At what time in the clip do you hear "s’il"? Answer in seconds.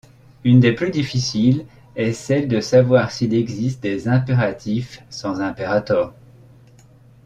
3.11-3.35